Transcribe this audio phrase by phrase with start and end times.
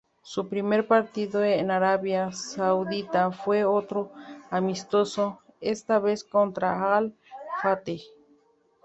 [0.23, 4.11] Su primer partido en Arabia Saudita fue otro
[4.49, 8.01] amistoso, esta vez contra Al-Fateh.